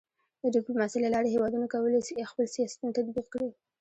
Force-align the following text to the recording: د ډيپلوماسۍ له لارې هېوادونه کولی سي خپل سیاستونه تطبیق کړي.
د 0.43 0.43
ډيپلوماسۍ 0.55 0.99
له 1.03 1.09
لارې 1.15 1.33
هېوادونه 1.35 1.65
کولی 1.73 2.01
سي 2.07 2.27
خپل 2.31 2.45
سیاستونه 2.55 2.91
تطبیق 2.97 3.27
کړي. 3.33 3.49